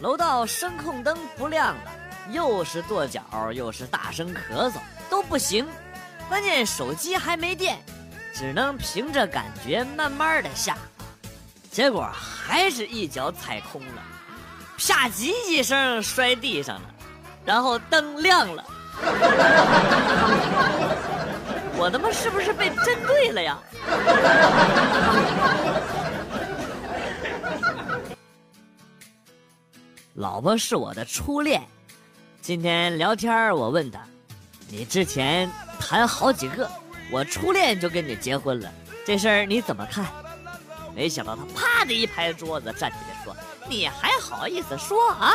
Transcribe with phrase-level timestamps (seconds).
[0.00, 1.90] 楼道声控灯不亮了，
[2.30, 4.74] 又是跺脚，又是大声咳嗽，
[5.10, 5.66] 都不行。
[6.28, 7.78] 关键手机还没电，
[8.32, 10.76] 只能凭着感觉慢慢的下。
[11.70, 14.02] 结果还是一脚踩空了，
[14.78, 16.88] 啪叽一声摔地上了，
[17.44, 18.64] 然后灯亮了。
[21.80, 23.58] 我他妈是不是被针对了呀？
[30.18, 31.62] 老婆是我的初恋，
[32.42, 34.00] 今天聊天我问她，
[34.68, 36.68] 你之前谈好几个，
[37.12, 38.68] 我初恋就跟你结婚了，
[39.06, 40.04] 这事儿你怎么看？
[40.92, 43.32] 没想到他啪的一拍桌子，站起来说
[43.70, 45.32] ：“你还好意思说啊？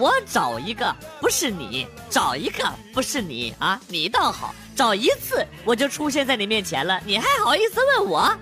[0.00, 3.80] 我找一个不是你，找一个不是你啊？
[3.86, 8.36] 你倒好，找一次我就出现在你面前了，你还好意思问我？”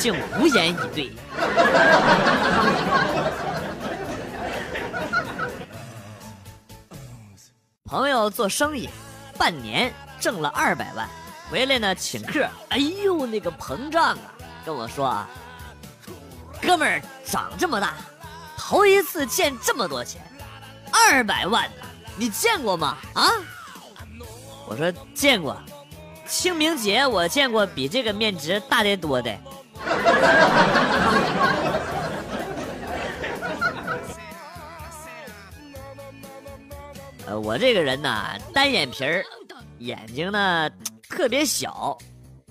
[0.00, 1.12] 竟无言以对。
[7.84, 8.88] 朋友做生意，
[9.36, 11.06] 半年挣了二百万，
[11.50, 14.32] 回来呢请客，哎呦那个膨胀啊！
[14.64, 15.28] 跟我说啊，
[16.62, 17.92] 哥们儿长这么大，
[18.56, 20.22] 头一次见这么多钱，
[20.90, 21.84] 二百万呢，
[22.16, 22.96] 你见过吗？
[23.12, 23.28] 啊？
[24.66, 25.60] 我说见过，
[26.26, 29.36] 清明节我见过比这个面值大得多的。
[37.26, 39.24] 呃，我这个人呢，单眼皮儿，
[39.78, 40.68] 眼睛呢
[41.08, 41.96] 特别小，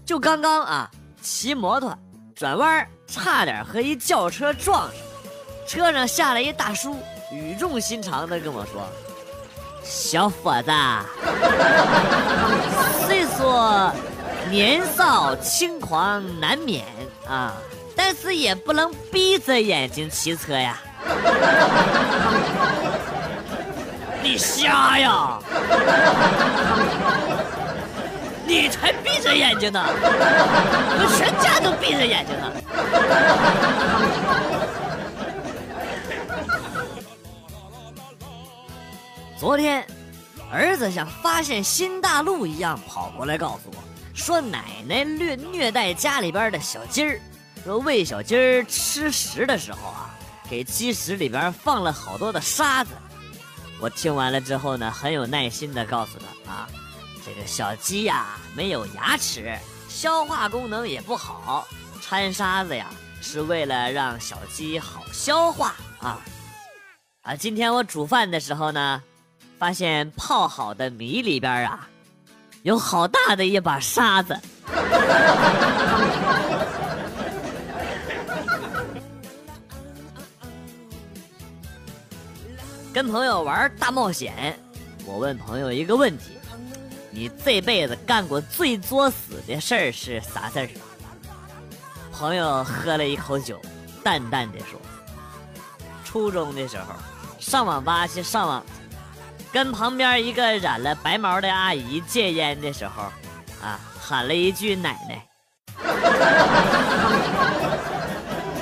[0.06, 0.90] 就刚刚啊
[1.22, 1.98] 骑摩托
[2.36, 4.92] 转弯，差点和一轿车撞上，
[5.68, 6.96] 车上下来一大叔，
[7.32, 8.88] 语重心长的跟我说
[9.84, 10.72] ：“小伙子，
[13.06, 13.92] 虽说
[14.50, 16.86] 年少轻狂难免
[17.28, 17.54] 啊，
[17.96, 20.82] 但是也不能闭着眼睛骑车呀。
[24.22, 25.40] ”你瞎呀！
[28.46, 32.52] 你才闭着眼睛呢，我们全家都闭着眼睛呢。
[39.40, 39.88] 昨天，
[40.52, 43.78] 儿子像发现新大陆一样跑过来告诉我，
[44.20, 47.22] 说奶奶虐虐待家里边的小鸡儿，
[47.64, 50.14] 说喂小鸡儿吃食的时候啊，
[50.50, 52.92] 给鸡食里边放了好多的沙子。
[53.80, 56.70] 我听完了之后呢，很有耐心的告诉他啊，
[57.26, 61.66] 这个小鸡呀没有牙齿，消化功能也不好，
[62.02, 62.88] 掺沙子呀
[63.22, 66.20] 是为了让小鸡好消化啊。
[67.22, 69.02] 啊，今天我煮饭的时候呢，
[69.58, 71.88] 发现泡好的米里边啊，
[72.64, 74.38] 有好大的一把沙子。
[82.92, 84.60] 跟朋友玩大冒险，
[85.06, 86.38] 我问朋友一个问题：
[87.12, 90.70] 你这辈子干过最作死的事儿是啥事儿？
[92.12, 93.62] 朋友喝了一口酒，
[94.04, 94.80] 淡淡的说：
[96.04, 96.94] 初中的时候，
[97.40, 98.66] 上网吧去上网，
[99.52, 103.04] 跟旁边一个染了白毛的阿姨戒烟的时候，
[103.62, 105.26] 啊，喊了一句奶奶，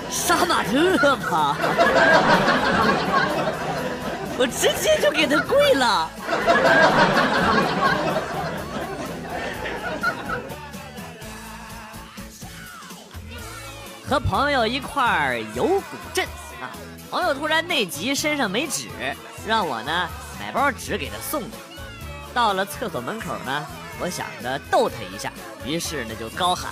[0.10, 1.58] 杀马特吧。
[4.40, 6.10] 我直接就给他跪了。
[14.08, 15.82] 和朋友一块儿游古
[16.14, 16.26] 镇
[16.62, 16.72] 啊，
[17.12, 18.88] 朋友突然内急，身上没纸，
[19.46, 20.08] 让我呢
[20.48, 21.50] 买包纸给他送去。
[22.34, 23.66] 到了厕所门口呢，
[24.00, 25.30] 我想着逗他一下，
[25.66, 26.72] 于是呢就高喊：“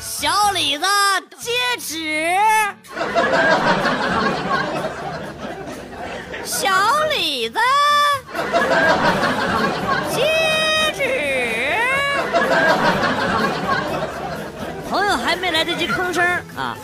[0.00, 0.84] 小李子，
[1.38, 2.36] 接纸！”
[6.44, 6.72] 小
[7.10, 7.60] 李子，
[10.10, 10.26] 接
[10.96, 11.78] 纸。
[14.90, 16.24] 朋友还没来得及吭声
[16.56, 16.76] 啊，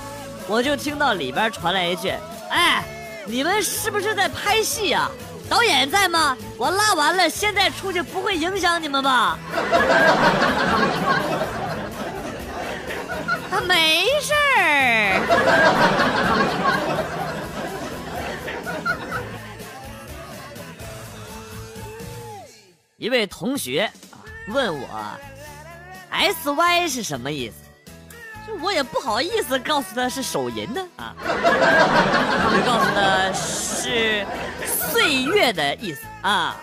[0.46, 2.14] 我就听到里边传来一句
[2.50, 2.84] ：“哎，
[3.26, 5.10] 你们是不是在拍戏啊？
[5.50, 6.36] 导演在吗？
[6.56, 9.36] 我拉完了，现在出去不会影响你们吧？”
[13.50, 15.20] 啊，没事儿。
[22.96, 24.86] 一位同学啊问我
[26.10, 27.54] ，S Y 是什么意思？
[28.46, 31.14] 就我也不好意思告诉他是手淫呢啊，
[32.64, 34.24] 告诉他是
[34.92, 36.56] 岁月的意思啊，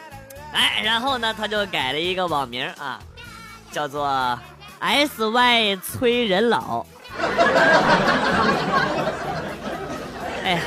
[0.53, 2.99] 哎，然后呢他就改了一个网名啊，
[3.71, 4.39] 叫做
[4.79, 6.85] S Y 催人老。
[10.43, 10.61] 哎呀，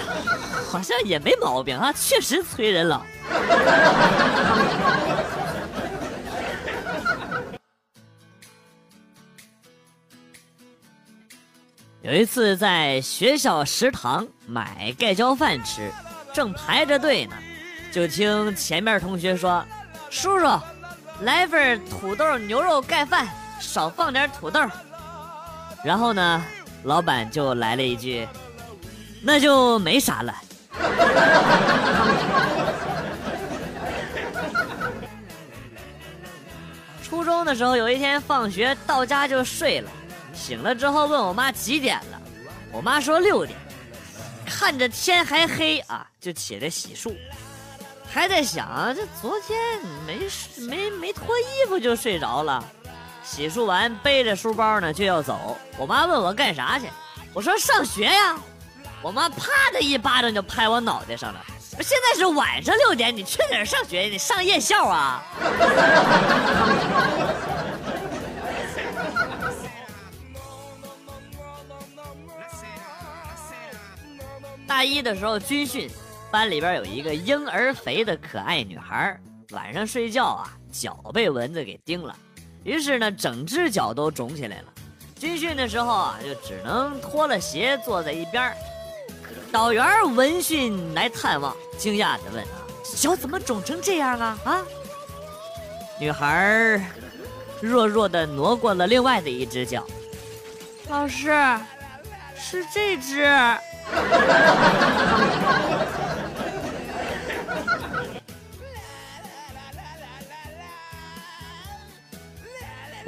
[0.71, 3.03] 好像也没毛病啊，确实催人老。
[12.03, 15.93] 有一次在学校食堂买盖浇饭吃，
[16.33, 17.37] 正排着队呢，
[17.93, 19.65] 就听前面同学说
[20.11, 20.61] ：“叔叔，
[21.23, 23.27] 来份土豆牛肉盖饭，
[23.59, 24.61] 少放点土豆。”
[25.83, 26.45] 然后呢，
[26.85, 28.29] 老板就来了一句
[29.23, 30.35] ：“那就没啥了。
[37.03, 39.91] ”初中的时候，有一天放学到家就睡了。
[40.33, 42.23] 醒了之后问我妈几点了，
[42.71, 43.59] 我妈说六点。
[44.47, 47.13] 看着天还黑啊，就起来洗漱，
[48.13, 49.57] 还在想这昨天
[50.05, 50.19] 没
[50.67, 52.63] 没没脱衣服就睡着了。
[53.23, 56.87] 洗漱完背着书包呢就要走，我妈问我干啥去，
[57.33, 58.37] 我说上学呀。
[59.03, 61.41] 我妈啪的一巴掌就拍我脑袋上了。
[61.81, 64.01] 现在是晚上六点，你去哪儿上学？
[64.03, 65.23] 你上夜校啊？
[74.67, 75.89] 大一的时候军训，
[76.31, 79.19] 班里边有一个婴儿肥的可爱女孩，
[79.51, 82.15] 晚上睡觉啊，脚被蚊子给叮了，
[82.63, 84.67] 于是呢，整只脚都肿起来了。
[85.17, 88.55] 军训的时候啊，就只能脱了鞋坐在一边。
[89.51, 89.85] 导员
[90.15, 92.57] 闻讯来探望，惊讶的问：“啊
[92.97, 94.63] 脚怎么肿成这样啊？”啊，
[95.99, 96.81] 女孩
[97.61, 99.85] 弱弱的挪过了另外的一只脚。
[100.89, 101.33] 老师，
[102.37, 103.29] 是这只。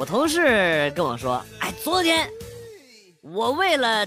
[0.03, 2.29] 我同事跟我说：“哎，昨天
[3.21, 4.05] 我为了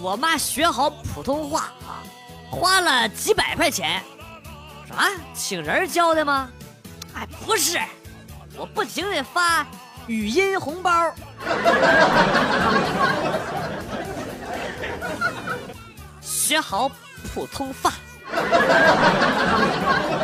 [0.00, 2.06] 我妈学好普通话啊，
[2.48, 4.00] 花了几百块钱。
[4.88, 5.10] 啥？
[5.34, 6.48] 请人教的吗？
[7.12, 7.76] 哎，不是，
[8.56, 9.66] 我不停的发
[10.06, 10.92] 语音红包。”
[16.22, 16.88] 学好
[17.34, 17.92] 普通话，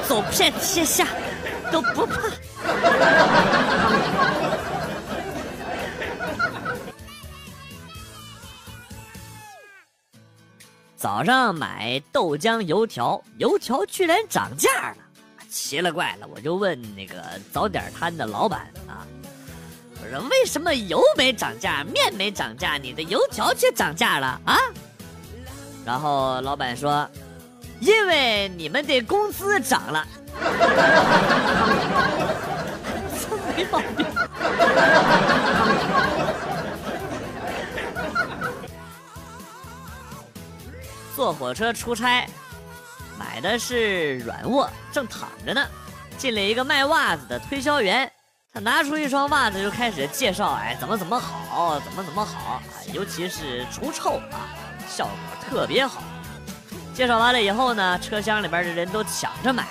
[0.06, 1.08] 走遍天下
[1.72, 2.20] 都不怕。
[11.02, 14.98] 早上买豆浆油条，油条居然涨价了，
[15.50, 16.28] 奇了怪了！
[16.32, 19.02] 我就问那个早点摊的老板啊，
[20.00, 24.56] 我说为什么油没涨价，面没涨价，你的油条却涨价了啊？
[25.84, 27.04] 然后老板说
[27.82, 30.06] ：“因为你们的工资涨了。”
[33.56, 34.06] 没毛病。
[41.14, 42.26] 坐火车出差，
[43.18, 45.66] 买的是软卧，正躺着呢，
[46.16, 48.10] 进来一个卖袜子的推销员，
[48.52, 54.48] 他拿出一双袜子就开始介绍，哎，怎么怎么好，怎么怎么好，尤其是除臭啊。
[54.88, 55.14] 效果
[55.48, 56.02] 特别好。
[56.94, 59.66] 介绍完了以后呢，车厢里边的人都抢着买，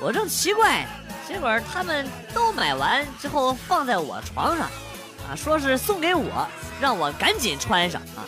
[0.00, 0.86] 我正奇怪，
[1.28, 4.66] 结果他们都买完之后放在我床上，
[5.28, 6.48] 啊，说是送给我，
[6.80, 8.26] 让我赶紧穿上啊。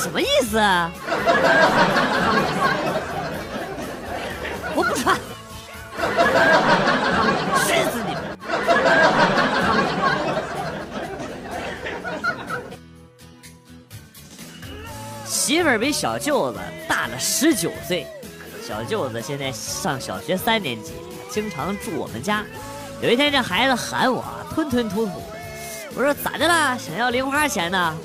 [0.00, 0.92] 什么意思啊？
[4.76, 5.16] 我不穿，
[7.66, 8.22] 熏死你们！
[15.26, 18.06] 媳妇儿比小舅子大了十九岁，
[18.64, 20.92] 小舅子现在上小学三年级，
[21.28, 22.44] 经常住我们家。
[23.02, 24.24] 有一天，这孩子喊我，
[24.54, 25.26] 吞吞吐吐的。
[25.96, 26.78] 我说：“咋的啦？
[26.78, 27.96] 想要零花钱呢？”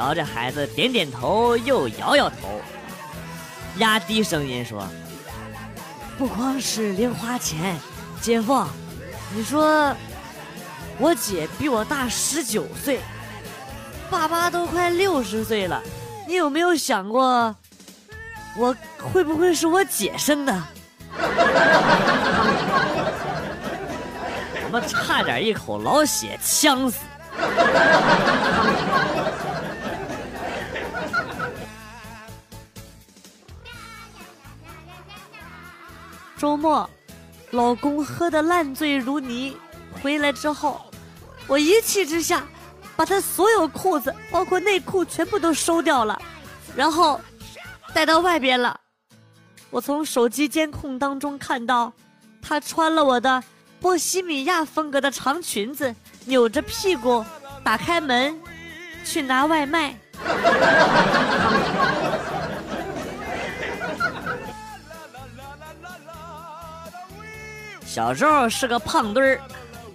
[0.00, 2.58] 然后这孩子点点头，又摇摇头，
[3.76, 4.82] 压低声音说
[6.16, 7.76] ：“不光是零花钱，
[8.18, 8.66] 姐夫，
[9.34, 9.94] 你说
[10.96, 13.00] 我姐比我大十九岁，
[14.08, 15.82] 爸妈都快六十岁了。”
[16.26, 17.54] 你有没有想过，
[18.56, 18.74] 我
[19.12, 20.62] 会不会是我姐生的？
[24.64, 27.00] 我们差点一口老血呛死。
[36.40, 36.88] 周末，
[37.50, 39.54] 老公喝得烂醉如泥，
[40.00, 40.80] 回来之后，
[41.46, 42.42] 我一气之下。
[42.96, 46.20] 把他所有裤子，包括内裤，全部都收掉了，
[46.76, 47.18] 然后
[47.94, 48.78] 带到外边了。
[49.70, 51.90] 我从手机监控当中看到，
[52.42, 53.42] 他穿了我的
[53.80, 55.94] 波西米亚风格的长裙子，
[56.26, 57.24] 扭着屁股
[57.64, 58.38] 打开门，
[59.02, 59.94] 去拿外卖。
[67.90, 69.40] 小时候是个胖墩儿，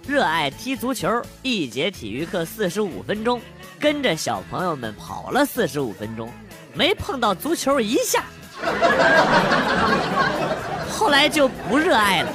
[0.06, 3.40] 热爱踢足球，一节体育课四十五分钟，
[3.80, 6.30] 跟着小朋友们跑了四十五分钟，
[6.74, 8.22] 没碰到足球一下。
[10.92, 12.32] 后来就不热爱了。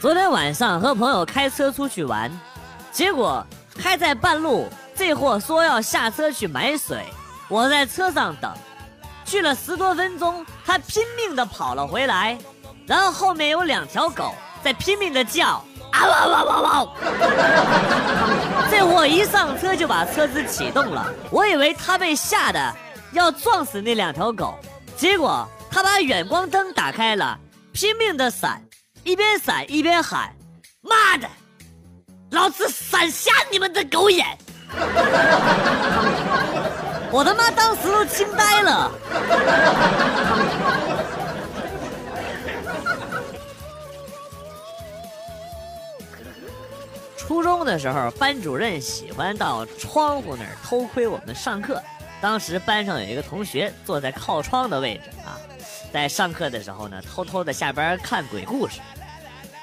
[0.00, 2.30] 昨天晚上和朋友开车出去玩，
[2.92, 3.44] 结果
[3.76, 7.04] 开在半路，这货说要下车去买水，
[7.46, 8.52] 我在车上等，
[9.24, 12.36] 去了十多分钟，他拼命的跑了回来，
[12.84, 16.88] 然后后面有两条狗在拼命的叫，啊哇哇哇哇！
[18.68, 22.74] 这货一上车就把车子启动了，我以为他被吓得
[23.12, 24.58] 要撞死那两条狗，
[24.96, 27.38] 结果他把远光灯打开了，
[27.72, 28.60] 拼命的闪。
[29.04, 30.34] 一边闪一边喊
[30.82, 31.28] ：“妈的，
[32.32, 34.36] 老子闪瞎你们的狗眼！”
[37.10, 38.92] 我他妈当时都惊呆了。
[47.16, 51.82] 初中的时候，班主任喜欢到窗户那儿偷窥我们上课。
[52.20, 55.38] 当时班上有一个同学坐在靠窗的位置啊。
[55.92, 58.80] 在上课的时候呢，偷偷的下边看鬼故事。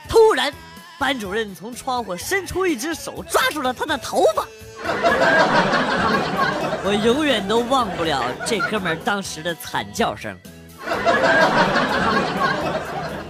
[0.08, 0.54] 突然，
[0.98, 4.46] 班主任从窗户伸出一只手，抓住了他的头发。
[6.88, 10.38] 我永远都忘不了这哥们当时的惨叫声，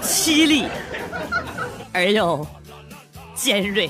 [0.01, 0.67] 凄厉
[1.93, 2.45] 而又
[3.33, 3.89] 尖锐。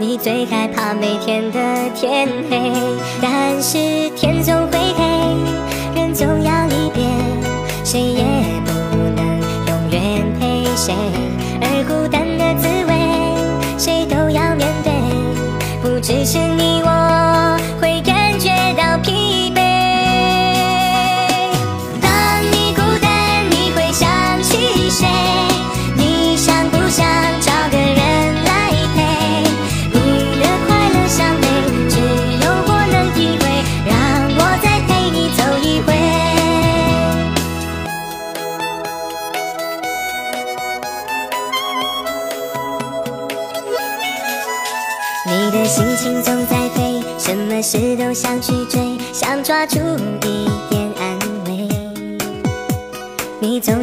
[0.00, 1.58] 你最害怕每天的
[1.92, 2.72] 天黑，
[3.20, 7.02] 但是天总会黑，人总要离别，
[7.84, 8.22] 谁也
[8.64, 8.72] 不
[9.16, 9.26] 能
[9.66, 10.94] 永远陪谁，
[11.60, 14.92] 而孤单的滋味，谁都要面对，
[15.82, 16.38] 不只是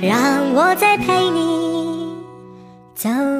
[0.00, 2.16] 让我再陪你
[2.94, 3.33] 走。